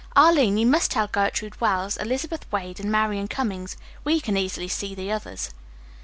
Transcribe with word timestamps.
Arline, 0.15 0.57
you 0.57 0.65
must 0.65 0.89
tell 0.89 1.05
Gertrude 1.05 1.61
Wells, 1.61 1.95
Elizabeth 1.97 2.51
Wade 2.51 2.79
and 2.79 2.91
Marian 2.91 3.27
Cummings. 3.27 3.77
We 4.03 4.19
can 4.19 4.35
easily 4.35 4.67
see 4.67 4.95
the 4.95 5.11
others." 5.11 5.51